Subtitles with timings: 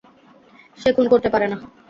[0.77, 1.57] সে খুন করতে পারে না।